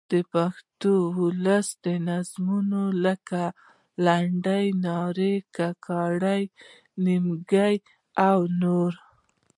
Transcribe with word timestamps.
د 0.11 0.13
پښتو 0.33 0.93
اولسي 1.17 1.93
نظمونه؛ 2.09 2.83
لکه: 3.05 3.41
لنډۍ، 4.05 4.65
نارې، 4.85 5.35
کاکړۍ، 5.55 6.43
نیمکۍ 7.05 7.75
او 8.27 8.37
نور. 8.61 8.91